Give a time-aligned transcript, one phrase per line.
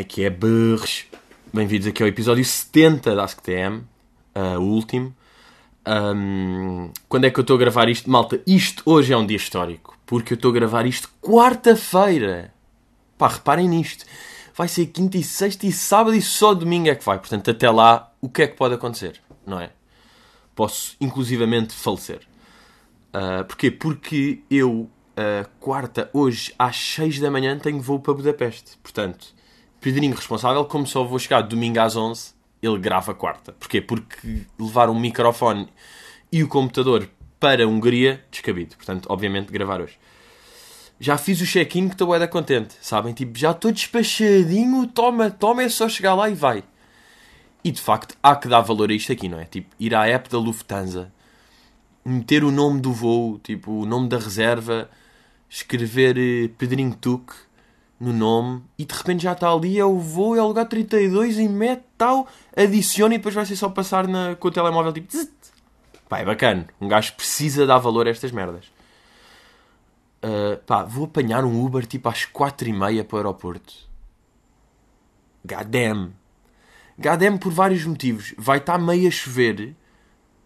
[0.00, 1.04] é que é, burros?
[1.52, 3.82] Bem-vindos aqui ao episódio 70 da AskTM,
[4.34, 5.14] uh, o último.
[5.86, 8.08] Um, quando é que eu estou a gravar isto?
[8.10, 12.50] Malta, isto hoje é um dia histórico, porque eu estou a gravar isto quarta-feira.
[13.18, 14.06] Pá, reparem nisto.
[14.54, 17.18] Vai ser quinta e sexta e sábado e só domingo é que vai.
[17.18, 19.20] Portanto, até lá, o que é que pode acontecer?
[19.46, 19.70] Não é?
[20.54, 22.22] Posso, inclusivamente, falecer.
[23.14, 23.70] Uh, porquê?
[23.70, 28.78] Porque eu uh, quarta, hoje, às 6 da manhã, tenho voo para Budapeste.
[28.82, 29.38] Portanto,
[29.80, 33.52] Pedrinho responsável, como só vou chegar domingo às 11, ele grava quarta.
[33.52, 33.80] Porquê?
[33.80, 35.68] Porque levar um microfone
[36.30, 37.08] e o computador
[37.38, 38.76] para a Hungria, descabido.
[38.76, 39.98] Portanto, obviamente, gravar hoje.
[41.00, 43.14] Já fiz o check-in que estou da contente, sabem?
[43.14, 46.62] Tipo, já estou despachadinho, toma, toma, é só chegar lá e vai.
[47.64, 49.44] E de facto, há que dar valor a isto aqui, não é?
[49.46, 51.10] Tipo, ir à app da Lufthansa,
[52.04, 54.90] meter o nome do voo, tipo, o nome da reserva,
[55.48, 57.34] escrever eh, Pedrinho Tuque
[58.00, 61.38] no nome e de repente já está ali, é o voo, é o lugar 32
[61.38, 62.26] e mete tal,
[62.56, 65.12] adiciona e depois vai ser só passar na, com o telemóvel tipo.
[65.12, 65.30] Zzz.
[66.08, 66.66] Pá, é bacana.
[66.80, 68.64] Um gajo precisa dar valor a estas merdas.
[70.24, 73.74] Uh, pá, vou apanhar um Uber tipo às 4h30 para o aeroporto.
[75.44, 76.12] Goddamn.
[76.98, 78.34] Goddamn por vários motivos.
[78.36, 79.76] Vai estar meio a chover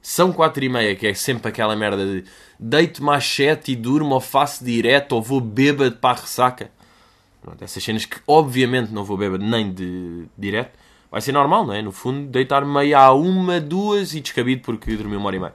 [0.05, 2.25] são 4 e meia, que é sempre aquela merda de
[2.61, 6.71] deito mais 7 e durmo ou faço direto ou vou bêbado para a ressaca.
[7.45, 10.79] Pronto, essas cenas que obviamente não vou bêbado nem de direto.
[11.11, 11.83] Vai ser normal, não é?
[11.83, 15.55] No fundo, deitar meia a uma, duas e descabido porque dormi uma hora e meia.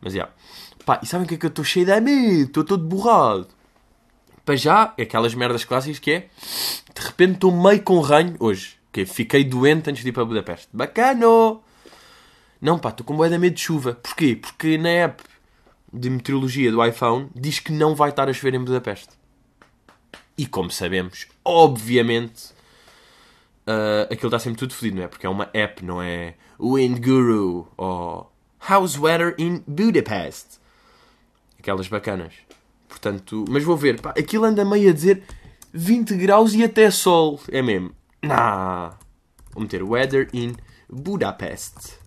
[0.00, 0.20] Mas já.
[0.20, 0.34] Yeah.
[0.86, 2.42] Pá, e sabem o que é que eu estou cheio de medo?
[2.44, 3.48] Estou todo borrado.
[4.44, 6.28] Para já, é aquelas merdas clássicas que é
[6.94, 8.76] de repente estou meio com ranho hoje.
[8.92, 10.68] Que fiquei doente antes de ir para Budapeste.
[10.72, 11.60] Bacano!
[12.60, 13.94] Não, pá, estou com boia de medo de chuva.
[13.94, 14.36] Porquê?
[14.36, 15.24] Porque na app
[15.92, 19.19] de meteorologia do iPhone diz que não vai estar a chover em Budapeste.
[20.40, 22.46] E como sabemos, obviamente,
[23.66, 25.06] uh, aquilo está sempre tudo fodido, não é?
[25.06, 28.32] Porque é uma app, não é Wind Guru ou
[28.66, 30.58] How's Weather in Budapest.
[31.58, 32.32] Aquelas bacanas.
[32.88, 35.22] Portanto, mas vou ver, pá, aquilo anda meio a dizer
[35.74, 37.38] 20 graus e até sol.
[37.52, 37.94] É mesmo.
[38.22, 38.94] Nah.
[39.52, 40.54] Vou meter Weather in
[40.88, 41.98] Budapest.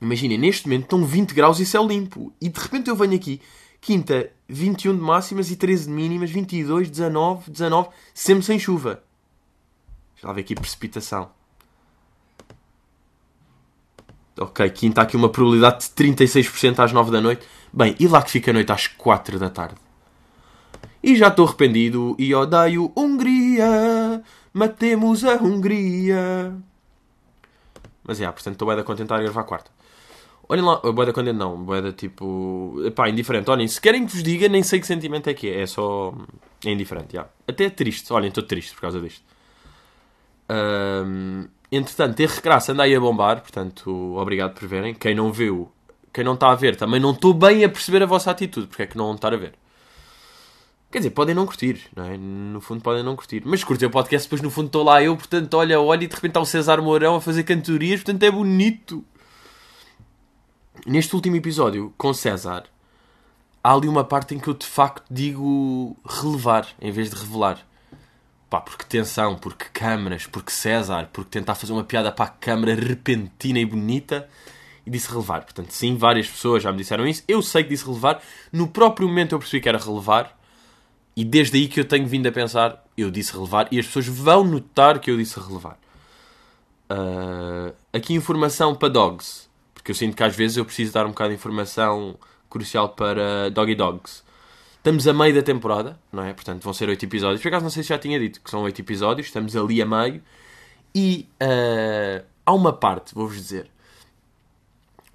[0.00, 2.32] Imaginem, neste momento estão 20 graus e céu limpo.
[2.40, 3.38] E de repente eu venho aqui,
[3.80, 9.02] quinta, 21 de máximas e 13 de mínimas, 22, 19, 19, sempre sem chuva.
[10.16, 11.30] Já vê aqui precipitação.
[14.38, 17.46] Ok, quinta aqui uma probabilidade de 36% às 9 da noite.
[17.72, 19.76] Bem, e lá que fica a noite às 4 da tarde.
[21.02, 24.22] E já estou arrependido e odeio Hungria.
[24.52, 26.54] Matemos a Hungria.
[28.02, 29.70] Mas é, portanto estou bem a contentar a gravar quarta.
[30.50, 32.74] Olhem lá, boeda contente não, boeda tipo.
[32.96, 33.48] pá, indiferente.
[33.48, 35.60] Olhem, se querem que vos diga, nem sei que sentimento é que é.
[35.60, 36.12] É só.
[36.64, 37.28] É indiferente, já.
[37.46, 38.12] Até é triste.
[38.12, 39.22] Olhem, estou triste por causa disto.
[40.50, 44.92] Um, entretanto, ter recraça anda aí a bombar, portanto, obrigado por verem.
[44.92, 45.70] Quem não viu,
[46.12, 48.82] quem não está a ver, também não estou bem a perceber a vossa atitude, porque
[48.82, 49.54] é que não estar a ver.
[50.90, 52.16] Quer dizer, podem não curtir, não é?
[52.18, 53.40] No fundo podem não curtir.
[53.44, 56.14] Mas curtir o podcast, depois no fundo estou lá eu, portanto, olha, olha, e de
[56.16, 59.04] repente está o César Mourão a fazer cantorias, portanto é bonito.
[60.86, 62.64] Neste último episódio, com César,
[63.62, 67.58] há ali uma parte em que eu de facto digo relevar em vez de revelar.
[68.48, 72.74] Pá, porque tensão, porque câmaras, porque César, porque tentar fazer uma piada para a câmara
[72.74, 74.28] repentina e bonita
[74.86, 75.42] e disse relevar.
[75.42, 77.22] Portanto, sim, várias pessoas já me disseram isso.
[77.28, 78.22] Eu sei que disse relevar.
[78.50, 80.36] No próprio momento eu percebi que era relevar.
[81.14, 83.68] E desde aí que eu tenho vindo a pensar, eu disse relevar.
[83.70, 85.78] E as pessoas vão notar que eu disse relevar.
[86.90, 89.49] Uh, aqui informação para dogs.
[89.90, 92.16] Porque eu sinto que às vezes eu preciso dar um bocado de informação
[92.48, 94.22] crucial para Doggy Dogs.
[94.76, 96.32] Estamos a meio da temporada, não é?
[96.32, 97.42] Portanto, vão ser oito episódios.
[97.42, 99.26] Por acaso não sei se já tinha dito que são oito episódios.
[99.26, 100.22] Estamos ali a meio.
[100.94, 103.68] E uh, há uma parte, vou-vos dizer.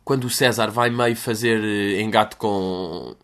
[0.04, 3.16] Quando o César vai meio fazer eh, engate com,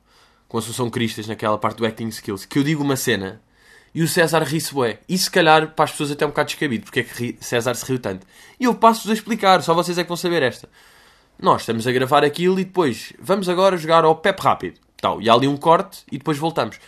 [0.47, 3.41] com a Assunção Cristas naquela parte do acting skills, que eu digo uma cena
[3.93, 4.99] e o César ri-se bué.
[5.07, 7.85] E se calhar para as pessoas até um bocado descabido, porque é que César se
[7.85, 8.25] riu tanto.
[8.57, 10.69] E eu passo-vos a explicar, só vocês é que vão saber esta.
[11.41, 14.79] Nós estamos a gravar aquilo e depois vamos agora jogar ao Pep Rápido.
[14.97, 15.19] Tal.
[15.19, 16.79] E há ali um corte e depois voltamos.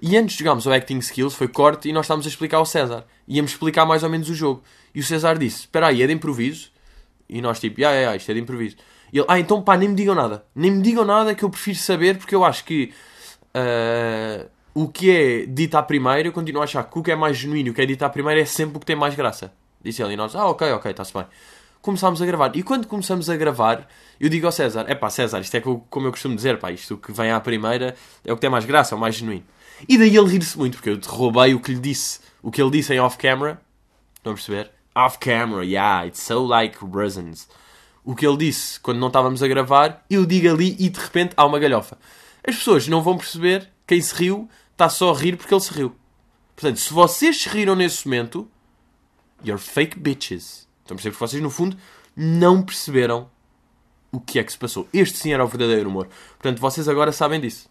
[0.00, 2.64] E antes de jogarmos ao Acting Skills, foi corte e nós estávamos a explicar ao
[2.64, 3.04] César.
[3.28, 4.62] Íamos explicar mais ou menos o jogo.
[4.94, 6.70] E o César disse: Espera aí, é de improviso?
[7.28, 8.76] E nós tipo: Ya, ya, ya, isto é de improviso.
[9.12, 10.42] E ele: Ah, então pá, nem me digam nada.
[10.54, 12.94] Nem me digam nada que eu prefiro saber porque eu acho que
[13.54, 17.16] uh, o que é dito à primeira, eu continuo a achar que o que é
[17.16, 19.52] mais genuíno, o que é dito à primeira é sempre o que tem mais graça.
[19.82, 21.26] Disse ele e nós: Ah, ok, ok, está-se bem
[21.82, 22.56] começámos a gravar.
[22.56, 23.88] E quando começamos a gravar,
[24.20, 26.96] eu digo ao César: é pá, César, isto é como eu costumo dizer, pá, isto
[26.96, 27.94] que vem à primeira
[28.24, 29.44] é o que tem mais graça, é o mais genuíno.
[29.88, 32.70] E daí ele rir-se muito, porque eu roubei o que lhe disse, o que ele
[32.70, 33.60] disse em off-camera,
[34.28, 34.70] Estão a perceber?
[34.94, 37.48] Off camera, yeah, it's so like resins.
[38.04, 41.32] O que ele disse quando não estávamos a gravar, eu digo ali e de repente
[41.36, 41.96] há uma galhofa.
[42.46, 45.72] As pessoas não vão perceber quem se riu está só a rir porque ele se
[45.72, 45.94] riu.
[46.54, 48.50] Portanto, se vocês se riram nesse momento,
[49.44, 50.67] you're fake bitches.
[50.88, 51.16] Estão a perceber?
[51.16, 51.76] Vocês, no fundo,
[52.16, 53.28] não perceberam
[54.10, 54.88] o que é que se passou.
[54.92, 56.08] Este sim era o verdadeiro humor.
[56.30, 57.68] Portanto, vocês agora sabem disso.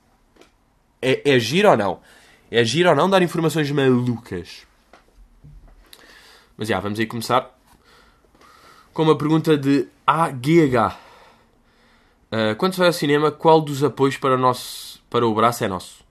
[1.02, 2.00] É, é giro ou não?
[2.52, 4.68] É giro ou não dar informações malucas?
[6.56, 7.52] Mas já, vamos aí começar
[8.94, 10.96] com uma pergunta de AGH.
[12.32, 15.64] Uh, quando se vai ao cinema, qual dos apoios para o, nosso, para o braço
[15.64, 16.06] é nosso?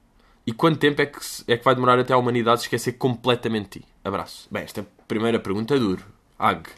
[0.45, 3.81] E quanto tempo é que, é que vai demorar até a humanidade esquecer completamente de
[3.81, 3.89] ti?
[4.05, 4.49] Abraço.
[4.51, 6.05] Bem, esta primeira pergunta é duro.
[6.39, 6.69] Ag.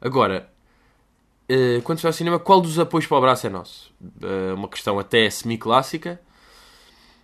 [0.00, 0.50] Agora,
[1.50, 3.92] uh, quando se vai ao cinema, qual dos apoios para o braço é nosso?
[4.00, 6.20] Uh, uma questão até semi-clássica.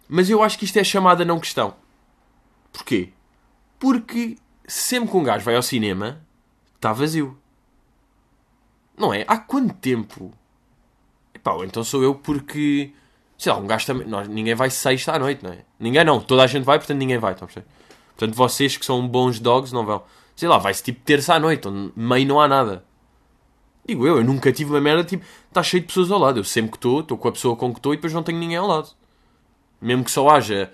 [0.08, 1.74] Mas eu acho que isto é chamada não questão.
[2.72, 3.10] Porquê?
[3.78, 4.36] Porque
[4.66, 6.24] sempre que um gajo vai ao cinema,
[6.76, 7.38] está vazio.
[8.96, 9.24] Não é?
[9.28, 10.32] Há quanto tempo?
[11.34, 12.92] Epá, então sou eu porque...
[13.36, 14.06] Sei lá, um gajo também...
[14.08, 15.64] Nós, ninguém vai sexta à noite, não é?
[15.78, 16.20] Ninguém não.
[16.20, 17.34] Toda a gente vai, portanto ninguém vai.
[17.34, 20.02] Portanto, vocês que são bons dogs não vão.
[20.38, 22.84] Sei lá, vai-se tipo terça à noite, onde meio não há nada.
[23.84, 25.24] Digo eu, eu nunca tive uma merda tipo...
[25.48, 26.38] Está cheio de pessoas ao lado.
[26.38, 28.38] Eu sempre que estou, estou com a pessoa com que estou e depois não tenho
[28.38, 28.88] ninguém ao lado.
[29.80, 30.72] Mesmo que só haja...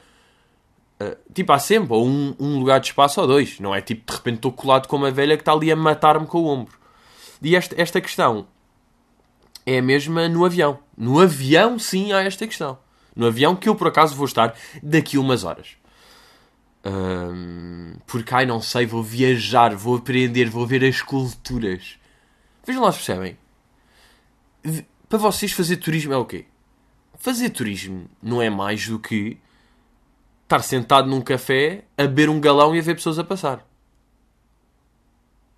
[1.00, 3.58] Uh, tipo, há sempre ou um, um lugar de espaço ou dois.
[3.58, 6.26] Não é tipo, de repente estou colado com uma velha que está ali a matar-me
[6.26, 6.78] com o ombro.
[7.40, 8.46] E esta, esta questão
[9.64, 10.78] é a mesma no avião.
[10.94, 12.76] No avião, sim, há esta questão.
[13.16, 15.68] No avião que eu, por acaso, vou estar daqui umas horas.
[16.84, 21.98] Um, porque, ai, não sei, vou viajar, vou aprender, vou ver as culturas.
[22.66, 23.38] Vejam lá se percebem.
[25.08, 26.46] Para vocês, fazer turismo é o quê?
[27.18, 29.38] Fazer turismo não é mais do que
[30.42, 33.66] estar sentado num café a beber um galão e a ver pessoas a passar.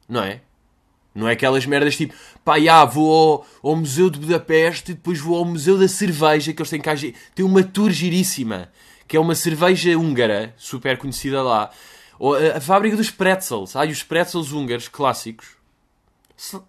[0.09, 0.43] Não é?
[1.15, 2.15] Não é aquelas merdas tipo,
[2.45, 3.11] pá, já, vou
[3.63, 6.81] ao, ao, Museu de Budapeste e depois vou ao Museu da Cerveja, que eles têm
[6.81, 6.95] cá.
[7.35, 8.71] Tem uma tour giríssima,
[9.07, 11.71] que é uma cerveja húngara, super conhecida lá.
[12.19, 13.77] Ou a, a fábrica dos pretzels.
[13.77, 15.57] Ai, os pretzels húngaros clássicos.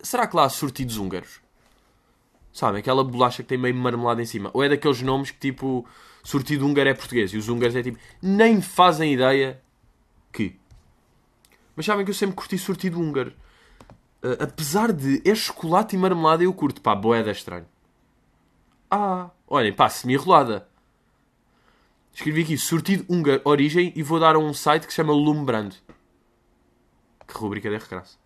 [0.01, 1.39] será que lá há sortidos húngaros?
[2.51, 4.49] Sabem, aquela bolacha que tem meio marmelada em cima.
[4.53, 5.85] Ou é daqueles nomes que tipo,
[6.23, 9.61] sortido húngaro é português e os húngaros é tipo, nem fazem ideia
[10.31, 10.59] que.
[11.75, 13.31] Mas sabem que eu sempre curti sortido húngaro.
[14.23, 16.81] Uh, apesar de é chocolate e marmelada, eu curto.
[16.81, 17.67] Pá, boeda estranho.
[18.89, 20.67] Ah, olhem, pá, semi-rolada.
[22.17, 25.75] Escrevi aqui, sortido húngaro, origem, e vou dar a um site que se chama Lumbrando.
[27.27, 28.17] Que rubrica de recrasso.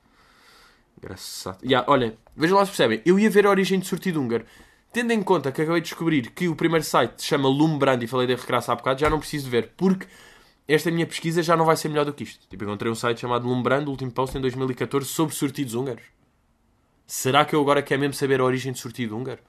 [0.97, 1.61] Engraçado.
[1.61, 3.01] Yeah, olhem, vejam lá se percebem.
[3.05, 4.45] Eu ia ver a origem de sortido húngaro.
[4.93, 8.07] Tendo em conta que acabei de descobrir que o primeiro site se chama Lumbrando e
[8.07, 9.73] falei de recrasso há bocado, já não preciso de ver.
[9.75, 10.07] Porque
[10.69, 12.47] esta minha pesquisa já não vai ser melhor do que isto.
[12.47, 16.05] Tipo, encontrei um site chamado Lumbrando, o último post em 2014, sobre sortidos húngaros.
[17.05, 19.41] Será que eu agora quero mesmo saber a origem de sortido húngaro?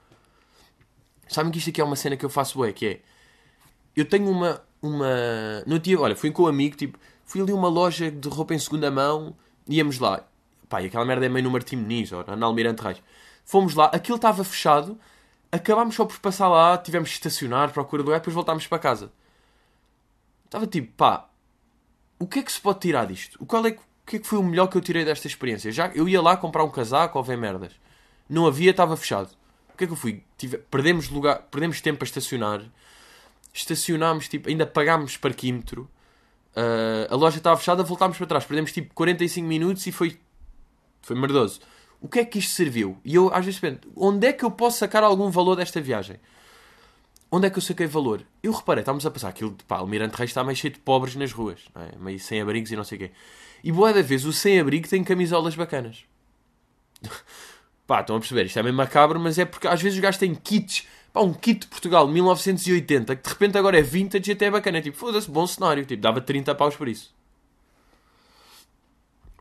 [1.29, 3.12] Sabem que isto aqui é uma cena que eu faço bué, que é...
[3.97, 4.63] Eu tenho uma...
[4.81, 5.63] uma...
[5.67, 6.99] No dia, olha, fui com um amigo, tipo...
[7.25, 9.35] Fui ali uma loja de roupa em segunda mão,
[9.67, 10.25] íamos lá.
[10.69, 13.03] Pá, e aquela merda é meio no Martim Muniz, na Almirante Reis.
[13.45, 14.99] Fomos lá, aquilo estava fechado,
[15.51, 19.13] acabámos só por passar lá, tivemos que estacionar, procura lugar, depois voltámos para casa.
[20.45, 21.29] Estava tipo, pá,
[22.19, 23.37] o que é que se pode tirar disto?
[23.41, 23.77] O, qual é, o
[24.07, 25.73] que é que foi o melhor que eu tirei desta experiência?
[25.73, 27.73] Já, eu ia lá comprar um casaco ou ver merdas.
[28.29, 29.31] Não havia, estava fechado.
[29.73, 30.23] O que é que eu fui?
[30.37, 32.63] Tive, perdemos, lugar, perdemos tempo a estacionar.
[33.53, 35.91] Estacionámos, tipo, ainda pagámos parquímetro.
[36.57, 38.45] Uh, a loja estava fechada, voltámos para trás.
[38.45, 40.19] Perdemos tipo 45 minutos e foi,
[41.03, 41.61] foi merdoso.
[42.01, 42.99] O que é que isto serviu?
[43.05, 46.17] E eu às vezes penso, onde é que eu posso sacar algum valor desta viagem?
[47.31, 48.23] Onde é que eu saquei valor?
[48.43, 51.15] Eu reparei, estávamos a passar aquilo, pá, o Mirante Reis está meio cheio de pobres
[51.17, 51.97] nas ruas, é?
[51.97, 53.11] meio sem abrigos e não sei o quê.
[53.65, 56.05] E boa da vez, o sem abrigo tem camisolas bacanas.
[57.87, 60.19] pá, estão a perceber, isto é meio macabro, mas é porque às vezes os gajos
[60.19, 64.31] têm kits, pá, um kit de Portugal de 1980, que de repente agora é vintage
[64.31, 64.79] e até é bacana.
[64.79, 67.15] É tipo, foda-se, bom cenário, tipo, dava 30 paus por isso.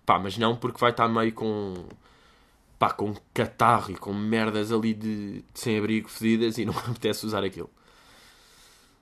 [0.05, 1.85] Pá, mas não porque vai estar meio com
[2.79, 7.43] pá, com catarro e com merdas ali de, de sem-abrigo fedidas e não apetece usar
[7.43, 7.69] aquilo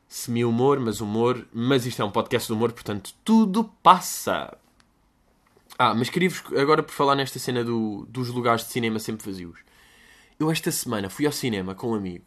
[0.09, 1.47] semi-humor, mas humor.
[1.53, 4.57] Mas isto é um podcast de humor, portanto tudo passa.
[5.77, 9.59] Ah, mas queria-vos agora por falar nesta cena do, dos lugares de cinema sempre vazios.
[10.38, 12.25] Eu esta semana fui ao cinema com um amigo.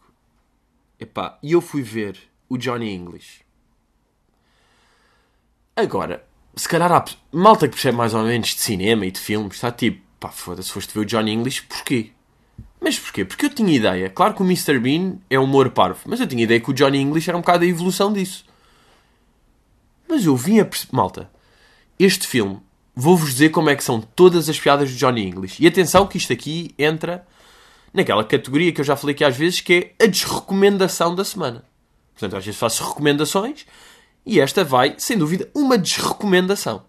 [1.02, 2.16] Epá, e eu fui ver
[2.48, 3.40] o Johnny English.
[5.74, 9.54] Agora, se calhar há malta que percebe mais ou menos de cinema e de filmes,
[9.54, 12.12] está tipo, pá, foda-se, foste ver o Johnny English, porquê?
[12.80, 13.24] Mas porquê?
[13.24, 14.08] Porque eu tinha ideia.
[14.10, 14.78] Claro que o Mr.
[14.78, 17.64] Bean é humor parvo, mas eu tinha ideia que o Johnny English era um bocado
[17.64, 18.44] a evolução disso.
[20.08, 20.94] Mas eu vim a perceber.
[20.94, 21.28] Malta,
[21.98, 22.60] este filme
[22.94, 25.60] vou-vos dizer como é que são todas as piadas de Johnny English.
[25.60, 27.26] E atenção que isto aqui entra
[27.92, 31.64] naquela categoria que eu já falei aqui às vezes, que é a desrecomendação da semana.
[32.12, 33.66] Portanto, às vezes faço recomendações
[34.24, 36.84] e esta vai, sem dúvida, uma desrecomendação.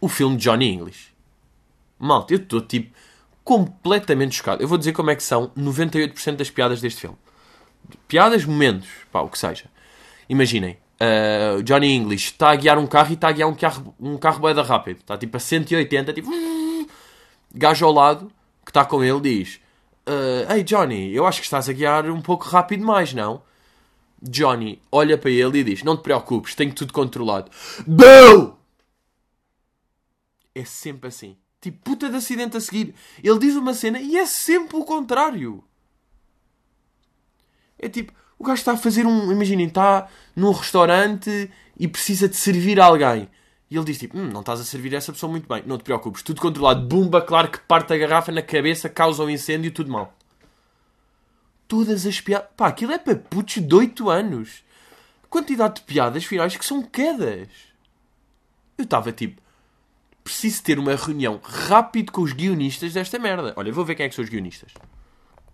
[0.00, 1.08] O filme de Johnny English.
[1.98, 2.94] Malta, eu estou tipo
[3.42, 4.62] completamente chocado.
[4.62, 7.16] Eu vou dizer como é que são 98% das piadas deste filme.
[8.06, 9.64] Piadas, momentos, pá, o que seja.
[10.28, 13.94] Imaginem, uh, Johnny English está a guiar um carro e está a guiar um carro,
[13.98, 14.98] um carro bem rápido.
[14.98, 16.30] Está tipo a 180, tipo...
[17.54, 18.30] Gajo ao lado,
[18.64, 19.60] que está com ele, diz...
[20.08, 23.42] Uh, Ei Johnny, eu acho que estás a guiar um pouco rápido mais, não?
[24.22, 27.50] Johnny olha para ele e diz: Não te preocupes, tenho tudo controlado.
[27.86, 28.54] BOOM!
[30.54, 31.36] É sempre assim.
[31.60, 32.94] Tipo, puta de acidente a seguir.
[33.22, 35.62] Ele diz uma cena e é sempre o contrário.
[37.78, 39.30] É tipo, o gajo está a fazer um.
[39.30, 43.28] Imaginem, está num restaurante e precisa de servir alguém.
[43.70, 45.62] E ele diz tipo, hum, não estás a servir essa pessoa muito bem.
[45.66, 46.86] Não te preocupes, tudo controlado.
[46.86, 50.14] Bumba, claro que parte a garrafa na cabeça, causa um incêndio, tudo mal
[51.68, 52.48] todas as piadas.
[52.56, 54.64] Pá, aquilo é para putos de 8 anos.
[55.28, 57.48] Quantidade de piadas finais que são quedas.
[58.78, 59.40] Eu estava tipo.
[60.24, 63.52] Preciso ter uma reunião rápido com os guionistas desta merda.
[63.56, 64.72] Olha, vou ver quem é que são os guionistas.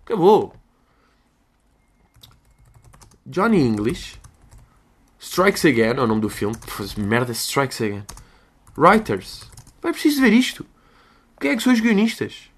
[0.03, 0.53] Acabou.
[3.25, 4.19] Johnny English.
[5.25, 6.55] Strikes Again é o nome do filme.
[6.97, 8.05] Merda, Strikes Again.
[8.77, 9.49] Writers.
[9.81, 10.65] Vai preciso ver isto.
[11.39, 12.51] Quem é que são os guionistas?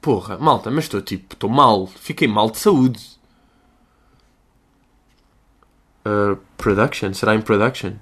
[0.00, 1.86] Porra, malta, mas estou tipo, estou mal.
[1.86, 3.20] Fiquei mal de saúde.
[6.06, 7.12] Uh, production?
[7.12, 7.96] Será em production?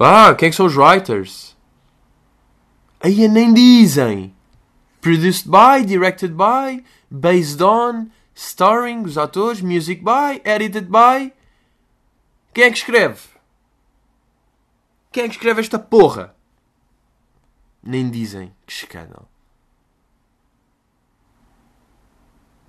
[0.00, 1.56] Ah, quem é que são os writers?
[3.00, 4.34] Aí nem dizem.
[5.00, 11.32] Produced by, directed by, based on, starring, os atores, music by, edited by.
[12.52, 13.20] Quem é que escreve?
[15.12, 16.34] Quem é que escreve esta porra?
[17.82, 18.52] Nem dizem.
[18.66, 19.28] Que escândalo.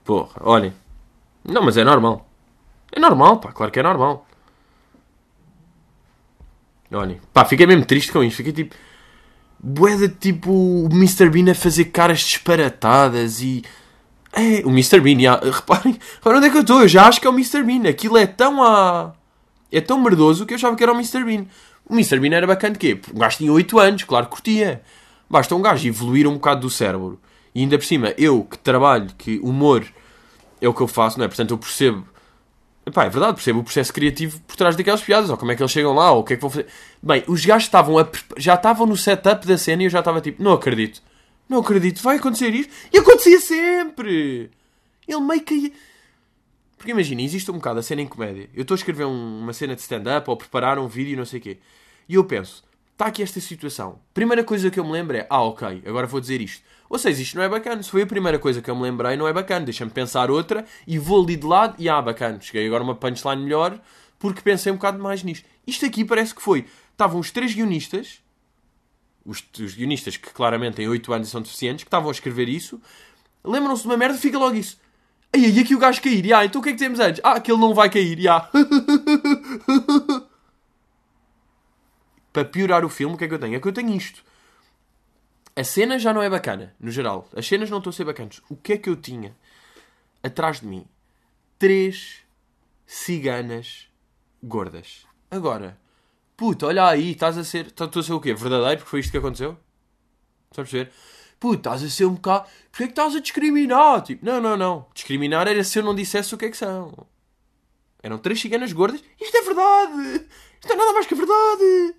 [0.03, 0.74] Porra, olhem.
[1.44, 2.27] Não, mas é normal.
[2.91, 4.27] É normal, pá, claro que é normal.
[6.91, 8.38] Olhem, pá, fiquei mesmo triste com isto.
[8.38, 8.75] Fiquei tipo.
[9.63, 11.30] Boeda tipo o Mr.
[11.30, 13.63] Bean a fazer caras disparatadas e.
[14.34, 15.00] É, o Mr.
[15.02, 16.82] Bean, já, reparem, agora onde é que eu estou?
[16.82, 17.64] Eu já acho que é o Mr.
[17.64, 17.90] Bean.
[17.90, 19.14] Aquilo é tão a.
[19.72, 21.24] É tão merdoso que eu achava que era o Mr.
[21.24, 21.46] Bean.
[21.86, 22.20] O Mr.
[22.20, 23.00] Bean era bacana de quê?
[23.14, 24.82] Um gajo tinha 8 anos, claro que curtia.
[25.30, 27.20] Basta um gajo evoluir um bocado do cérebro.
[27.54, 29.86] E ainda por cima, eu que trabalho, que humor
[30.62, 31.28] é o que eu faço, não é?
[31.28, 32.06] Portanto, eu percebo.
[32.86, 35.62] Epá, é verdade, percebo o processo criativo por trás daquelas piadas, ou como é que
[35.62, 36.68] eles chegam lá, ou o que é que vão fazer.
[37.02, 38.08] Bem, os gajos estavam a,
[38.38, 41.02] já estavam no setup da cena e eu já estava tipo, não acredito,
[41.48, 42.74] não acredito, vai acontecer isto.
[42.94, 44.50] E acontecia sempre!
[45.08, 45.74] Ele meio que.
[46.78, 48.50] Porque imagina, existe um bocado a cena em comédia.
[48.54, 51.40] Eu estou a escrever um, uma cena de stand-up ou preparar um vídeo não sei
[51.40, 51.58] o quê.
[52.10, 54.00] E eu penso, está aqui esta situação.
[54.14, 56.64] Primeira coisa que eu me lembro é, ah, ok, agora vou dizer isto.
[56.90, 57.82] Ou seja, isto não é bacana.
[57.84, 59.66] Se foi a primeira coisa que eu me lembrei, não é bacana.
[59.66, 62.40] Deixa-me pensar outra e vou ali de lado e ah, bacana.
[62.42, 63.80] Cheguei agora uma punchline melhor
[64.20, 65.48] porque pensei um bocado mais nisto.
[65.66, 66.66] Isto aqui parece que foi.
[66.92, 68.22] Estavam os três guionistas,
[69.25, 72.50] os, os guionistas que claramente têm 8 anos e são deficientes, que estavam a escrever
[72.50, 72.82] isso,
[73.44, 74.80] lembram-se de uma merda, fica logo isso.
[75.34, 77.22] Aí, e aqui o gajo cair, ah, então o que é que temos antes?
[77.24, 78.50] Ah, que ele não vai cair, ah.
[82.34, 83.56] Para piorar o filme, o que é que eu tenho?
[83.56, 84.24] É que eu tenho isto.
[85.56, 87.28] A cena já não é bacana, no geral.
[87.36, 88.42] As cenas não estão a ser bacanas.
[88.50, 89.36] O que é que eu tinha
[90.24, 90.86] atrás de mim?
[91.60, 92.20] Três
[92.86, 93.90] ciganas
[94.42, 95.06] gordas.
[95.30, 95.78] Agora,
[96.42, 97.68] puta, olha aí, estás a ser.
[97.68, 98.34] Estás a ser o quê?
[98.34, 98.78] Verdadeiro?
[98.78, 99.56] Porque foi isto que aconteceu?
[100.50, 100.92] Estás a perceber?
[101.40, 102.50] Puta, estás a ser um bocado.
[102.72, 104.02] Porquê é que estás a discriminar?
[104.02, 104.88] Tipo, não, não, não.
[104.92, 107.06] Discriminar era se eu não dissesse o que é que são.
[108.02, 109.04] Eram três ciganas gordas.
[109.20, 110.26] Isto é verdade!
[110.60, 111.96] Isto é nada mais que verdade!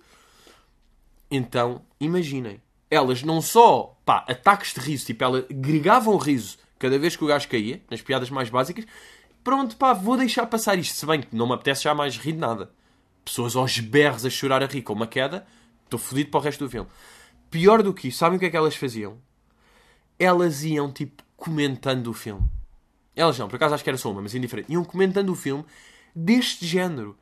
[1.31, 7.15] Então, imaginem elas não só, pá, ataques de riso, tipo, elas gregavam riso cada vez
[7.15, 8.85] que o gajo caía, nas piadas mais básicas,
[9.43, 12.33] pronto, pá, vou deixar passar isto, se bem que não me apetece já mais rir
[12.33, 12.69] de nada.
[13.23, 15.45] Pessoas aos berros a chorar a rir com uma queda,
[15.83, 16.89] estou fodido para o resto do filme.
[17.49, 19.17] Pior do que isso, sabem o que é que elas faziam?
[20.19, 22.49] Elas iam, tipo, comentando o filme.
[23.15, 24.71] Elas não, por acaso acho que era só uma, mas indiferente.
[24.71, 25.63] Iam comentando o filme
[26.15, 27.17] deste género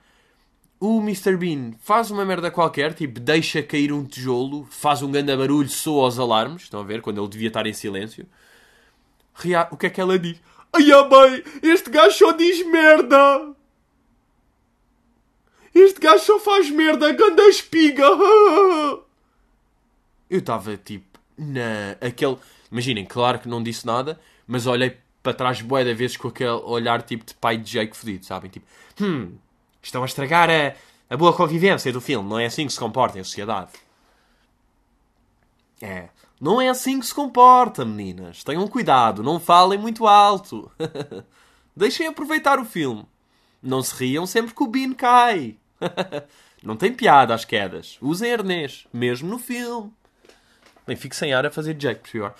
[0.81, 1.37] o Mr.
[1.37, 6.05] Bean faz uma merda qualquer, tipo, deixa cair um tijolo, faz um grande barulho, soa
[6.05, 7.03] aos alarmes, estão a ver?
[7.03, 8.25] Quando ele devia estar em silêncio.
[9.69, 10.41] O que é que ela diz?
[10.73, 13.55] Ai, bem, este gajo só diz merda!
[15.83, 18.05] Este gajo só faz merda, ganda espiga!
[20.29, 21.97] Eu estava, tipo, na...
[21.99, 22.37] aquele...
[22.71, 26.49] Imaginem, claro que não disse nada, mas olhei para trás bué de vezes com aquele
[26.49, 28.49] olhar, tipo, de pai de Jake fodido, sabem?
[28.49, 28.65] Tipo,
[29.01, 29.37] hum...
[29.81, 30.75] Estão a estragar a.
[31.09, 32.29] A boa convivência do filme.
[32.29, 33.71] Não é assim que se comporta em sociedade.
[35.81, 36.07] É.
[36.39, 38.45] Não é assim que se comporta, meninas.
[38.45, 39.21] Tenham cuidado.
[39.21, 40.71] Não falem muito alto.
[41.75, 43.05] Deixem aproveitar o filme.
[43.61, 45.57] Não se riam sempre que o Bean cai.
[46.63, 47.97] Não tem piada às quedas.
[48.01, 48.87] Usem hernês.
[48.93, 49.91] Mesmo no filme.
[50.85, 52.35] Bem, fico sem ar a fazer Jack, por pior.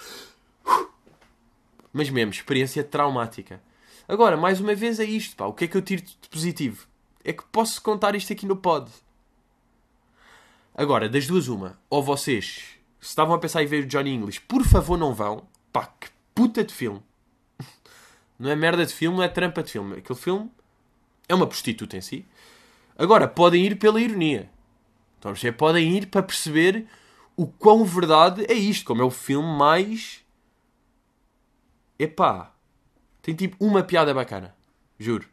[1.94, 3.62] Mas mesmo, experiência traumática.
[4.08, 5.46] Agora, mais uma vez é isto, pá.
[5.46, 6.88] O que é que eu tiro de positivo?
[7.24, 8.90] É que posso contar isto aqui no pod.
[10.74, 11.78] Agora, das duas uma.
[11.90, 12.64] Ou vocês,
[13.00, 15.46] se estavam a pensar em ver o Johnny English, por favor não vão.
[15.72, 17.02] Pá, que puta de filme.
[18.40, 20.00] Não é merda de filme, não é trampa de filme.
[20.00, 20.50] Aquele filme
[21.30, 22.26] é uma prostituta em si.
[23.02, 24.48] Agora, podem ir pela ironia.
[25.18, 26.86] Então, podem ir para perceber
[27.36, 28.86] o quão verdade é isto.
[28.86, 30.24] Como é o filme mais.
[31.98, 32.54] Epá.
[33.20, 34.56] Tem tipo uma piada bacana.
[35.00, 35.28] Juro.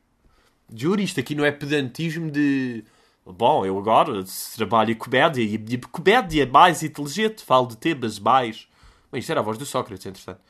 [0.75, 2.85] Juro, isto aqui não é pedantismo de.
[3.27, 4.25] Bom, eu agora
[4.57, 7.45] trabalho comédia e comédia mais inteligente.
[7.45, 8.67] Falo de temas mais.
[9.13, 10.41] Bem, isto era a voz do Sócrates, entretanto.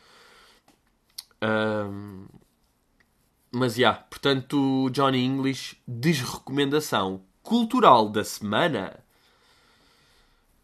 [1.43, 2.27] Um...
[3.51, 8.99] Mas, já, yeah, portanto, Johnny English, desrecomendação cultural da semana.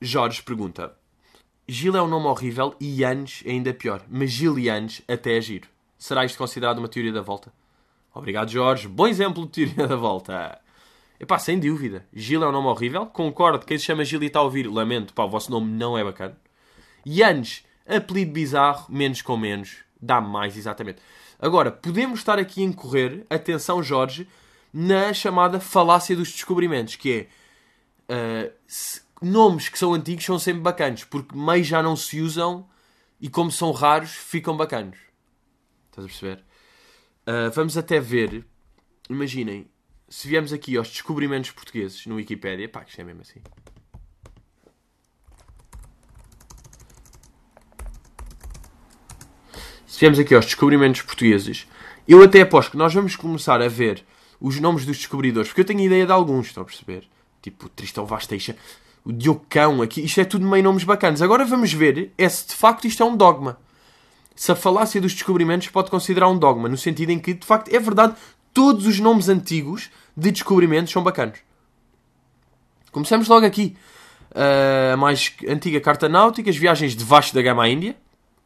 [0.00, 0.95] Jorge pergunta:
[1.67, 5.38] Gil é um nome horrível e Yanes é ainda pior, mas Gil e Yanes até
[5.38, 5.67] é giro.
[5.97, 7.50] Será isto considerado uma teoria da volta?
[8.12, 8.87] Obrigado, Jorge.
[8.87, 10.61] Bom exemplo de teoria da volta.
[11.19, 12.07] Epá, sem dúvida.
[12.12, 13.07] Gil é um nome horrível.
[13.07, 13.64] Concordo.
[13.64, 15.14] Quem se chama Gil e está a ouvir, lamento.
[15.14, 16.37] Pá, o vosso nome não é bacana.
[17.07, 19.76] Yanes, apelido bizarro, menos com menos.
[20.00, 21.00] Dá mais, exatamente.
[21.38, 24.29] Agora, podemos estar aqui a incorrer, atenção Jorge,
[24.73, 27.29] na chamada falácia dos descobrimentos, que
[28.09, 28.47] é...
[28.49, 32.69] Uh, se, nomes que são antigos são sempre bacanos, porque meios já não se usam
[33.21, 34.99] e como são raros, ficam bacanos.
[35.91, 36.45] Estás a perceber?
[37.26, 38.45] Uh, vamos até ver,
[39.09, 39.67] imaginem,
[40.09, 43.40] se viemos aqui aos descobrimentos portugueses no Wikipedia, pá, que isto é mesmo assim.
[49.94, 51.68] Se aqui aos descobrimentos portugueses,
[52.09, 54.04] eu até aposto que nós vamos começar a ver
[54.40, 57.04] os nomes dos descobridores, porque eu tenho ideia de alguns, estão a perceber?
[57.40, 58.57] Tipo, Tristão Vasteixa,
[59.04, 61.22] o Diocão, aqui, isto é tudo meio nomes bacanas.
[61.22, 63.57] Agora vamos ver é se de facto isto é um dogma.
[64.35, 67.72] Se a falácia dos descobrimentos pode considerar um dogma, no sentido em que, de facto,
[67.72, 68.16] é verdade,
[68.52, 71.38] todos os nomes antigos de descobrimentos são bacanos.
[72.90, 73.76] Começamos logo aqui.
[74.33, 77.96] Uh, a mais antiga carta náutica, as viagens de Vasco da Gama à Índia.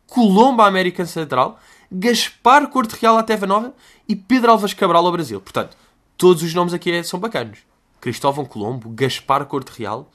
[0.09, 1.59] Colombo à América Central,
[1.93, 3.75] Gaspar Corte Real à Terra Nova
[4.09, 5.41] e Pedro Alves Cabral ao Brasil.
[5.41, 5.77] Portanto,
[6.17, 7.59] todos os nomes aqui é- são bacanos.
[8.01, 10.11] Cristóvão Colombo, Gaspar Corte Real.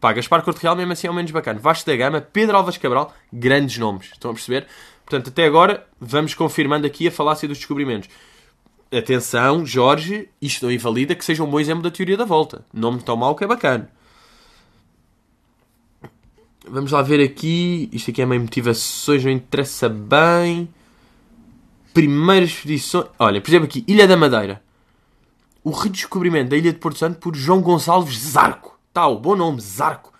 [0.00, 1.60] Pá, Gaspar Corte Real mesmo assim é o menos bacana.
[1.60, 4.10] Vasco da Gama, Pedro Alves Cabral, grandes nomes.
[4.12, 4.66] Estão a perceber?
[5.04, 8.08] Portanto, até agora, vamos confirmando aqui a falácia dos descobrimentos.
[8.92, 12.64] Atenção, Jorge, isto não invalida que seja um bom exemplo da teoria da volta.
[12.72, 13.90] Nome tão mau que é bacana.
[16.68, 17.88] Vamos lá ver aqui.
[17.92, 20.68] Isto aqui é meio motivações, não interessa bem.
[21.92, 23.06] Primeiras expedições.
[23.18, 24.62] Olha, por exemplo, aqui, Ilha da Madeira.
[25.64, 28.78] O redescobrimento da Ilha de Porto Santo por João Gonçalves Zarco.
[28.92, 30.12] Tal, bom nome, Zarco.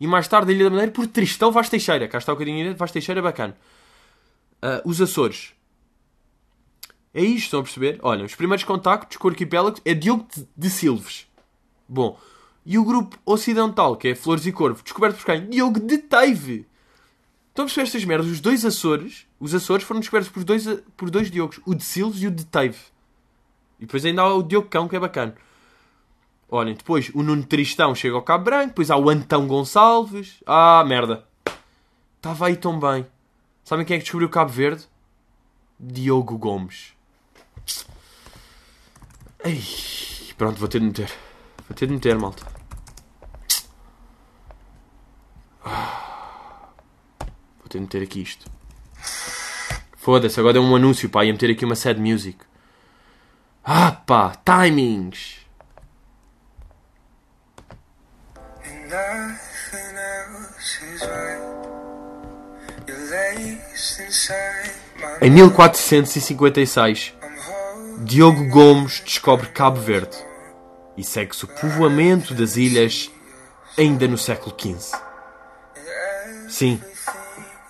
[0.00, 2.06] E mais tarde a Ilha da Madeira por Tristão Vaz Teixeira.
[2.06, 3.56] Cá está o bocadinho de Vaz Teixeira, bacana.
[4.62, 5.52] Uh, os Açores.
[7.12, 7.98] É isto, estão a perceber?
[8.02, 11.26] Olha, os primeiros contactos com o arquipélago é Diogo de Silves.
[11.88, 12.18] Bom,
[12.70, 15.48] e o grupo ocidental, que é Flores e Corvo, descoberto por quem?
[15.48, 16.66] Diogo de Teive.
[17.48, 18.30] Estão a perceber estas merdas?
[18.30, 22.22] Os dois Açores, os Açores foram descobertos por dois, por dois Diogos, o de Silves
[22.22, 22.76] e o de Teive.
[23.80, 25.34] E depois ainda há o Diogo Cão, que é bacana.
[26.46, 30.42] Olhem, depois o Nuno Tristão chega ao Cabo Branco, depois há o Antão Gonçalves.
[30.46, 31.24] Ah, merda.
[32.18, 33.06] Estava aí tão bem.
[33.64, 34.84] Sabem quem é que descobriu o Cabo Verde?
[35.80, 36.92] Diogo Gomes.
[40.36, 41.10] Pronto, vou ter de meter.
[41.66, 42.57] Vou ter de meter, malta.
[47.58, 48.50] Vou ter de meter aqui isto.
[49.96, 51.24] Foda-se, agora é um anúncio, pá.
[51.24, 52.38] Ia meter aqui uma sad music.
[53.64, 55.38] Ah, pá, timings.
[65.20, 67.14] Em 1456,
[67.98, 70.16] Diogo Gomes descobre Cabo Verde
[70.96, 73.10] e segue-se o povoamento das ilhas
[73.76, 75.07] ainda no século XV.
[76.48, 76.80] Sim,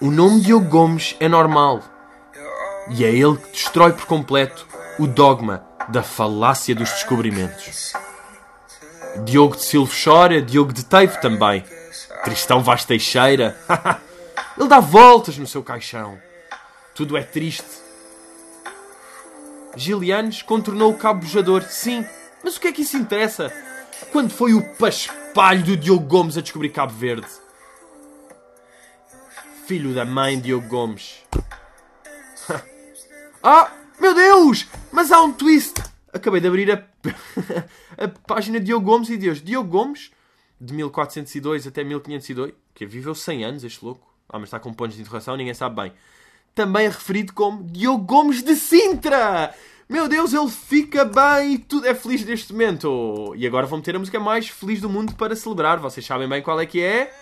[0.01, 1.83] o nome Diogo Gomes é normal.
[2.91, 4.67] E é ele que destrói por completo
[4.99, 7.93] o dogma da falácia dos descobrimentos.
[9.25, 11.65] Diogo de Silva chora, Diogo de Teive também.
[12.23, 13.59] Tristão Vaz Teixeira.
[14.57, 16.19] ele dá voltas no seu caixão.
[16.95, 17.67] Tudo é triste.
[19.75, 22.07] Gilianes contornou o cabo bujador, sim.
[22.45, 23.53] Mas o que é que isso interessa?
[24.13, 27.27] Quando foi o paspalho do Diogo Gomes a descobrir Cabo Verde?
[29.69, 31.23] Filho da mãe Diogo Gomes.
[33.43, 34.67] ah, meu Deus!
[34.91, 35.75] Mas há um twist!
[36.11, 36.83] Acabei de abrir a,
[38.03, 39.43] a página de Diogo Gomes e Deus.
[39.43, 40.11] Diogo Gomes,
[40.59, 44.11] de 1402 até 1502, que viveu 100 anos, este louco.
[44.27, 45.93] Ah, mas está com pontos de interrogação, ninguém sabe bem.
[46.55, 49.55] Também é referido como Diogo Gomes de Sintra!
[49.87, 53.35] Meu Deus, ele fica bem e tudo é feliz neste momento.
[53.37, 55.79] E agora vou meter a música mais feliz do mundo para celebrar.
[55.79, 57.13] Vocês sabem bem qual é que é?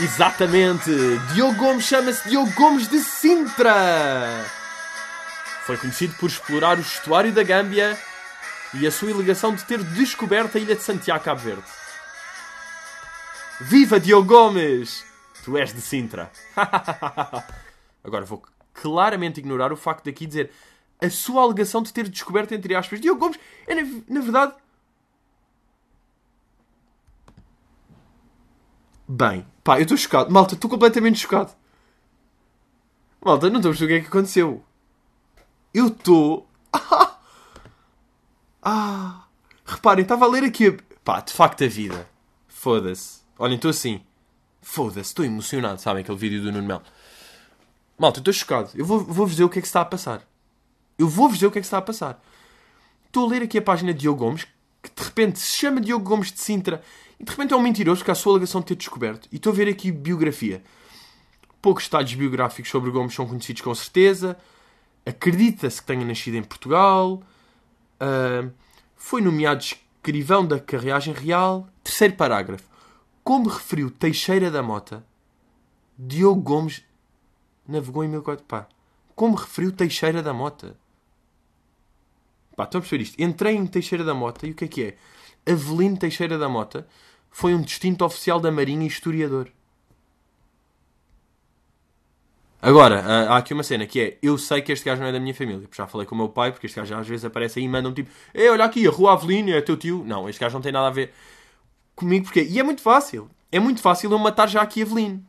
[0.00, 0.90] Exatamente!
[1.34, 4.44] Diogo Gomes chama-se Diogo Gomes de Sintra!
[5.66, 7.98] Foi conhecido por explorar o estuário da Gâmbia
[8.74, 11.64] e a sua alegação de ter descoberto a ilha de Santiago Cabo Verde.
[13.60, 15.04] Viva Diogo Gomes!
[15.44, 16.30] Tu és de Sintra.
[18.04, 18.40] Agora vou
[18.72, 20.52] claramente ignorar o facto de aqui dizer
[21.02, 24.54] a sua alegação de ter descoberto, entre aspas, Diogo Gomes é, na, na verdade.
[29.08, 30.30] Bem, pá, eu estou chocado.
[30.32, 31.52] Malta, estou completamente chocado.
[33.22, 34.64] Malta, não estou a perceber o que é que aconteceu.
[35.74, 36.48] Eu estou.
[38.60, 39.24] Ah!
[39.64, 40.76] Reparem, estava a ler aqui a.
[41.04, 42.08] Pá, de facto a vida.
[42.48, 43.20] Foda-se.
[43.38, 44.02] Olhem, estou assim.
[44.60, 46.02] Foda-se, estou emocionado, sabem?
[46.02, 46.82] Aquele vídeo do Nuno Mel.
[47.96, 48.70] Malta, estou chocado.
[48.74, 50.22] Eu vou-vos vou dizer o que é que está a passar.
[50.98, 52.22] Eu vou-vos dizer o que é que está a passar.
[53.06, 54.46] Estou a ler aqui a página de Diogo Gomes,
[54.82, 56.82] que de repente se chama Diogo Gomes de Sintra,
[57.20, 59.28] e de repente é um mentiroso que a sua alegação de ter descoberto.
[59.32, 60.62] E estou a ver aqui biografia.
[61.60, 64.38] Poucos detalhes biográficos sobre Gomes são conhecidos com certeza.
[65.04, 67.22] Acredita-se que tenha nascido em Portugal.
[68.00, 68.52] Uh,
[68.94, 71.68] foi nomeado escrivão da carreagem real.
[71.82, 72.68] Terceiro parágrafo.
[73.24, 75.04] Como referiu Teixeira da Mota,
[75.98, 76.82] Diogo Gomes
[77.66, 78.46] navegou em 1400.
[78.46, 78.68] Pá,
[79.16, 80.78] como referiu Teixeira da Mota.
[82.56, 83.20] Pá, estão a perceber isto?
[83.20, 84.96] Entrei em Teixeira da Mota e o que é que é?
[85.52, 86.86] Avelino Teixeira da Mota
[87.30, 89.48] foi um distinto oficial da Marinha e historiador.
[92.60, 95.20] Agora, há aqui uma cena que é: eu sei que este gajo não é da
[95.20, 97.64] minha família, já falei com o meu pai, porque este gajo às vezes aparece aí
[97.64, 100.02] e manda um tipo: Ei, olha aqui, a Rua Avelino é teu tio.
[100.04, 101.12] Não, este gajo não tem nada a ver
[101.94, 102.42] comigo, porque.
[102.42, 103.30] E é muito fácil.
[103.50, 105.24] É muito fácil eu matar já aqui Avelino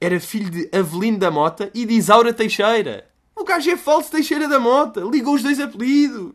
[0.00, 3.08] era filho de Avelino da Mota e de Isaura Teixeira.
[3.34, 5.00] O gajo é falso Teixeira da Mota.
[5.00, 6.32] Ligou os dois apelidos.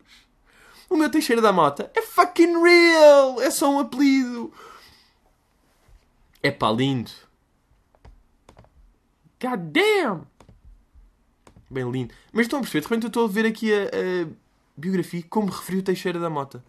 [0.92, 3.40] O meu Teixeira da Mota é fucking real.
[3.40, 4.52] É só um apelido.
[6.42, 7.10] É pá, lindo.
[9.40, 10.26] God damn.
[11.70, 12.12] Bem lindo.
[12.30, 12.80] Mas estão a perceber?
[12.80, 14.28] De repente eu estou a ver aqui a, a
[14.76, 16.62] biografia como referiu Teixeira da Mota.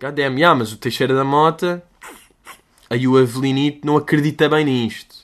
[0.00, 0.36] God damn.
[0.36, 1.86] Yeah, mas o Teixeira da Mota
[2.90, 5.21] Aí o Avelinito não acredita bem nisto.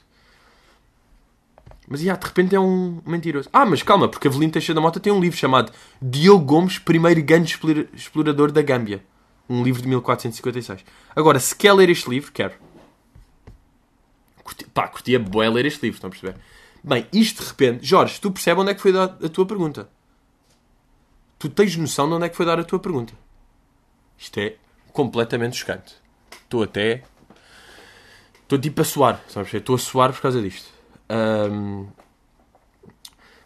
[1.89, 3.49] Mas, yeah, de repente é um mentiroso.
[3.53, 7.23] Ah, mas calma, porque Avelino Teixeira da Mota tem um livro chamado Diogo Gomes, primeiro
[7.23, 7.59] grande
[7.95, 9.03] explorador da Gâmbia.
[9.49, 10.85] Um livro de 1456.
[11.17, 12.55] Agora, se quer ler este livro, quero.
[14.45, 16.37] Curti, pá, curtia bué ler este livro, estão a perceber?
[16.85, 17.87] Bem, isto de repente...
[17.87, 19.89] Jorge, tu percebes onde é que foi dar a tua pergunta?
[21.39, 23.15] Tu tens noção de onde é que foi dar a tua pergunta?
[24.19, 24.57] Isto é
[24.93, 25.95] completamente chocante.
[26.45, 27.05] Estou até
[28.49, 29.53] Estou tipo a suar, sabes?
[29.53, 30.71] Estou a suar por causa disto.
[31.11, 31.87] Um...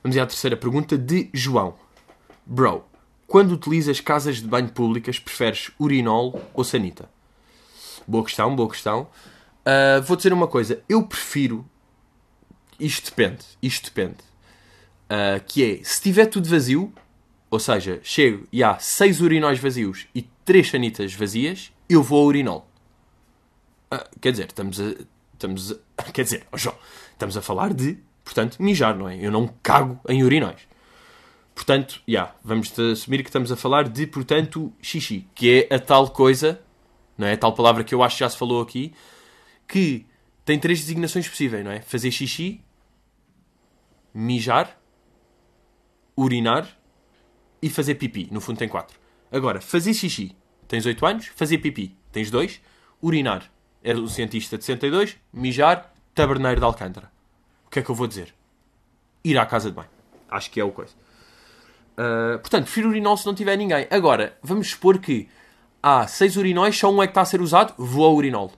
[0.02, 1.74] Vamos à terceira pergunta de João.
[2.44, 2.84] Bro,
[3.26, 7.08] quando utilizas casas de banho públicas, preferes urinol ou sanita?
[8.06, 9.08] Boa questão, boa questão.
[9.64, 10.82] Uh, vou dizer uma coisa.
[10.88, 11.64] Eu prefiro...
[12.80, 13.44] Isto depende.
[13.62, 14.18] Isto depende.
[15.04, 16.92] Uh, que é, se tiver tudo vazio,
[17.48, 22.26] ou seja, chego e há seis urinóis vazios e três sanitas vazias, eu vou ao
[22.26, 22.66] urinol.
[23.90, 24.94] Ah, quer dizer, estamos a.
[25.34, 26.74] Estamos a, quer dizer, João,
[27.12, 29.16] estamos a falar de, portanto, mijar, não é?
[29.16, 30.68] Eu não cago em urinóis.
[31.54, 35.78] Portanto, já, yeah, vamos assumir que estamos a falar de, portanto, xixi, que é a
[35.78, 36.60] tal coisa,
[37.16, 37.34] não é?
[37.34, 38.92] A tal palavra que eu acho que já se falou aqui,
[39.68, 40.06] que
[40.44, 41.80] tem três designações possíveis, não é?
[41.80, 42.62] Fazer xixi,
[44.14, 44.78] mijar,
[46.16, 46.68] urinar
[47.60, 48.28] e fazer pipi.
[48.30, 48.98] No fundo tem quatro.
[49.30, 52.60] Agora, fazer xixi, tens 8 anos, fazer pipi, tens 2,
[53.02, 53.50] urinar,
[53.82, 57.10] era o cientista de 62, mijar, taberneiro de Alcântara.
[57.66, 58.34] O que é que eu vou dizer?
[59.24, 59.88] Ir à casa de banho.
[60.30, 60.92] Acho que é o coisa.
[61.92, 63.86] Uh, portanto, prefiro urinol se não tiver ninguém.
[63.90, 65.28] Agora, vamos supor que
[65.82, 68.52] há seis urinóis, só um é que está a ser usado, vou ao urinol.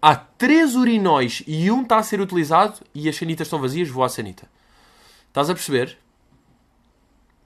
[0.00, 4.04] Há três urinóis e um está a ser utilizado e as sanitas estão vazias, vou
[4.04, 4.48] à sanita.
[5.28, 5.98] Estás a perceber?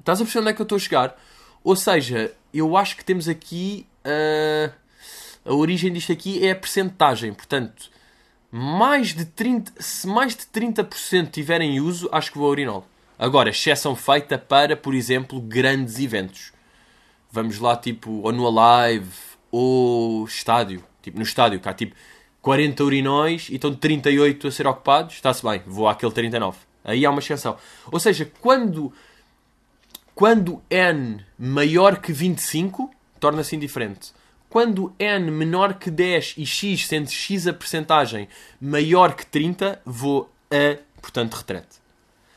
[0.01, 1.17] Estás a perceber onde é que eu estou a chegar?
[1.63, 3.87] Ou seja, eu acho que temos aqui...
[4.05, 4.89] Uh
[5.49, 7.33] a origem disto aqui é a percentagem.
[7.33, 7.91] Portanto,
[8.51, 12.87] mais de 30, se mais de 30% tiverem uso, acho que vou ao urinol.
[13.19, 16.53] Agora, exceção feita para, por exemplo, grandes eventos.
[17.31, 19.11] Vamos lá, tipo, ou no Alive,
[19.51, 20.83] ou estádio.
[21.03, 21.95] Tipo, no estádio, cá, tipo,
[22.41, 26.59] 40 urinóis e estão 38 a ser ocupados, está-se bem, vou àquele 39.
[26.85, 27.57] Aí há uma exceção.
[27.91, 28.93] Ou seja, quando,
[30.15, 34.13] quando n maior que 25, torna-se indiferente.
[34.49, 38.29] Quando n menor que 10 e x, sendo x a percentagem
[38.61, 41.79] maior que 30, vou a, portanto, retrete.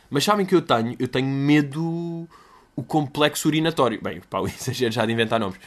[0.10, 0.96] Mas sabem que eu tenho?
[1.00, 2.28] Eu tenho medo
[2.76, 4.02] o complexo urinatório.
[4.02, 5.58] Bem, pá, o exagero já de inventar nomes.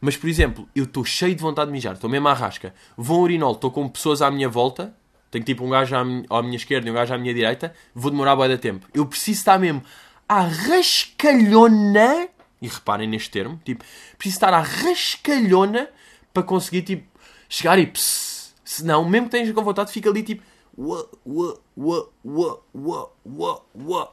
[0.00, 2.74] Mas, por exemplo, eu estou cheio de vontade de mijar, estou mesmo à rasca.
[2.96, 4.94] Vou a um urinol, estou com pessoas à minha volta,
[5.30, 7.72] tenho tipo um gajo à minha, à minha esquerda e um gajo à minha direita,
[7.94, 8.86] vou demorar bué de tempo.
[8.92, 9.82] Eu preciso estar mesmo
[10.28, 12.28] à rascalhona,
[12.60, 13.84] e reparem neste termo, tipo,
[14.16, 15.88] preciso estar à rascalhona
[16.32, 17.06] para conseguir, tipo,
[17.48, 20.42] chegar e pss, senão, mesmo que tenhas com vontade, fica ali tipo,
[20.76, 24.12] uá, uá, uá, uá, uá, uá, uá.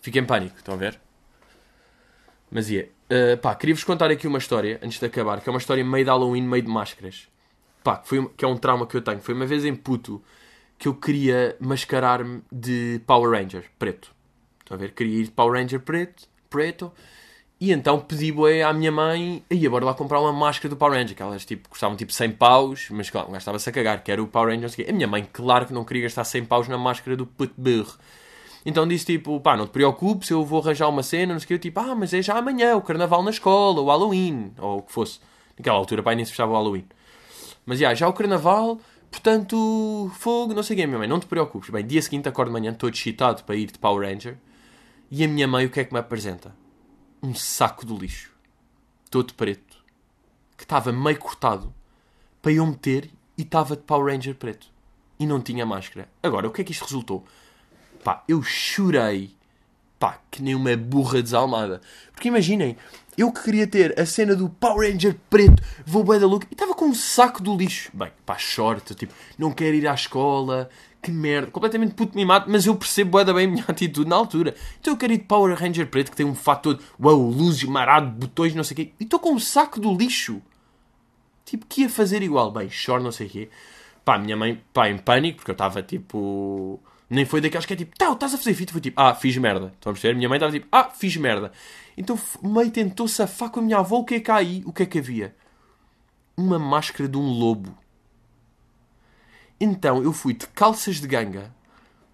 [0.00, 1.00] Fiquei em pânico, estão a ver?
[2.50, 2.90] Mas ia.
[3.10, 6.04] Uh, pá, queria-vos contar aqui uma história, antes de acabar, que é uma história meio
[6.04, 7.28] de Halloween, meio de máscaras.
[7.82, 9.20] Pá, que, foi, que é um trauma que eu tenho.
[9.20, 10.22] Foi uma vez em puto
[10.78, 14.14] que eu queria mascarar-me de Power Ranger preto.
[14.60, 14.92] Estão a ver?
[14.92, 16.92] Queria ir de Power Ranger preto, preto.
[17.60, 20.94] E então pedi boi à minha mãe, e bora lá comprar uma máscara do Power
[20.94, 24.22] Ranger, que elas tipo, custavam tipo 100 paus, mas claro, gastava-se a cagar, que era
[24.22, 24.70] o Power Ranger.
[24.88, 27.96] A minha mãe, claro que não queria gastar 100 paus na máscara do burro.
[28.66, 31.48] Então disse tipo, pá, não te preocupes, eu vou arranjar uma cena, não sei o
[31.48, 31.54] que.
[31.54, 34.82] Eu tipo, ah, mas é já amanhã, o carnaval na escola, o Halloween, ou o
[34.82, 35.18] que fosse.
[35.58, 36.84] Naquela altura, pá, nem se fechava o Halloween.
[37.66, 38.78] Mas já, já o carnaval,
[39.10, 41.70] portanto, fogo, não sei o que, minha mãe, não te preocupes.
[41.70, 44.36] Bem, dia seguinte acordo de manhã, todo excitado para ir de Power Ranger.
[45.16, 46.52] E a minha mãe, o que é que me apresenta?
[47.22, 48.32] Um saco de lixo,
[49.08, 49.76] todo preto,
[50.56, 51.72] que estava meio cortado,
[52.42, 54.66] para eu meter e estava de Power Ranger preto.
[55.16, 56.08] E não tinha máscara.
[56.20, 57.24] Agora, o que é que isto resultou?
[58.02, 59.36] Pá, eu chorei.
[60.00, 61.80] Pá, que nem uma burra desalmada.
[62.10, 62.76] Porque imaginem,
[63.16, 66.54] eu que queria ter a cena do Power Ranger preto, vou bem da louca, e
[66.54, 67.88] estava com um saco do lixo.
[67.94, 70.68] Bem, pá, short, tipo, não quero ir à escola,
[71.04, 74.54] que merda, completamente puto mimado, mas eu percebo bem, bem a minha atitude na altura.
[74.80, 77.64] Então eu quero ir de Power Ranger preto, que tem um fato todo, uau, luzes,
[77.64, 80.40] marado, botões, não sei o quê, e estou com um saco do lixo.
[81.44, 82.50] Tipo, que ia fazer igual?
[82.50, 83.50] Bem, short, não sei o quê.
[84.04, 87.76] Pá, minha mãe, pá, em pânico, porque eu estava tipo nem foi daqueles que é
[87.76, 88.72] tipo, tá, estás a fazer fita.
[88.72, 89.72] Foi tipo, ah, fiz merda.
[89.74, 90.14] Estão a perceber?
[90.14, 91.52] Minha mãe estava tipo, ah, fiz merda.
[91.96, 93.98] Então meio tentou safar com a minha avó.
[93.98, 94.62] O que é que há aí?
[94.66, 95.34] O que é que havia?
[96.36, 97.76] Uma máscara de um lobo.
[99.64, 101.50] Então eu fui de calças de ganga,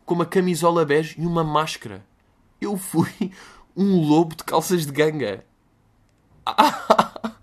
[0.07, 2.07] com uma camisola bege e uma máscara.
[2.61, 3.33] Eu fui
[3.77, 5.45] um lobo de calças de ganga.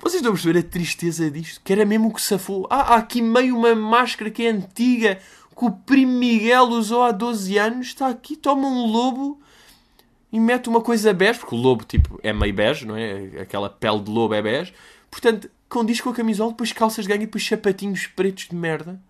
[0.00, 1.60] Vocês estão a perceber a tristeza disto?
[1.62, 2.66] Que era mesmo o que safou.
[2.68, 5.20] Ah, há aqui meio uma máscara que é antiga
[5.56, 9.40] que o primo Miguel usou há 12 anos, está aqui, toma um lobo
[10.32, 13.42] e mete uma coisa bege, porque o lobo tipo, é meio bege, não é?
[13.42, 14.74] Aquela pele de lobo é bege.
[15.08, 19.00] Portanto, condiz com a camisola, depois calças de gangue e depois sapatinhos pretos de merda.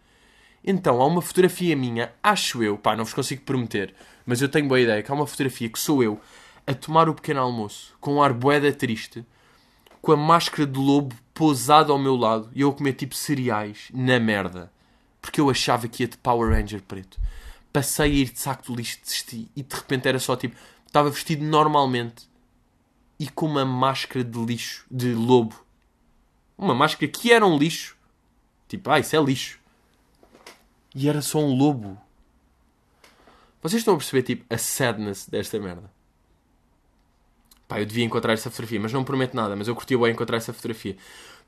[0.64, 4.66] Então, há uma fotografia minha, acho eu, pá, não vos consigo prometer, mas eu tenho
[4.66, 6.18] boa ideia, que há uma fotografia que sou eu
[6.66, 9.24] a tomar o pequeno almoço, com um ar boeda triste,
[10.00, 13.88] com a máscara de lobo pousada ao meu lado e eu a comer tipo cereais
[13.92, 14.72] na merda
[15.24, 17.18] porque eu achava que ia de Power Ranger preto.
[17.72, 20.54] Passei a ir de saco de lixo, desisti e de repente era só tipo,
[20.86, 22.28] estava vestido normalmente
[23.18, 25.63] e com uma máscara de lixo, de lobo.
[26.56, 27.96] Uma máscara que era um lixo.
[28.68, 29.58] Tipo, ah, isso é lixo.
[30.94, 31.98] E era só um lobo.
[33.60, 35.90] Vocês estão a perceber, tipo, a sadness desta merda?
[37.66, 39.56] Pá, eu devia encontrar essa fotografia, mas não prometo nada.
[39.56, 40.96] Mas eu curti bem encontrar essa fotografia.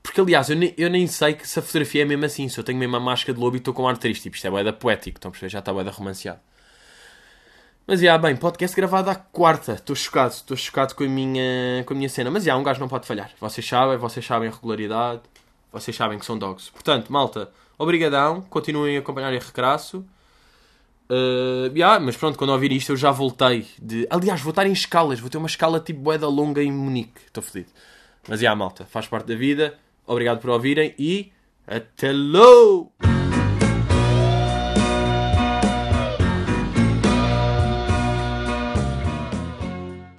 [0.01, 2.49] Porque, aliás, eu nem, eu nem sei que se a fotografia é mesmo assim.
[2.49, 4.23] Se eu tenho mesmo a máscara de lobo e estou com um ar triste.
[4.23, 5.17] Tipo, isto é boeda poético.
[5.17, 5.49] Estão a perceber?
[5.49, 6.39] Já está boeda romanceado.
[7.89, 9.75] Mas, já, bem, podcast gravado à quarta.
[9.75, 10.33] Estou chocado.
[10.33, 12.29] Estou chocado com a minha, com a minha cena.
[12.29, 13.31] Mas, já, um gajo não pode falhar.
[13.39, 15.21] Vocês sabem, vocês sabem a regularidade.
[15.71, 16.69] Vocês sabem que são dogs.
[16.69, 18.41] Portanto, malta, obrigadão.
[18.41, 20.05] Continuem a acompanhar em recrasso.
[21.09, 23.65] Uh, yeah, mas pronto, quando ouvir isto eu já voltei.
[23.81, 24.05] De...
[24.09, 25.21] Aliás, vou estar em escalas.
[25.21, 27.21] Vou ter uma escala tipo boeda longa em Munique.
[27.25, 27.69] Estou fodido.
[28.27, 29.79] Mas, já, malta, faz parte da vida.
[30.05, 31.31] Obrigado por ouvirem e
[31.65, 33.16] até logo!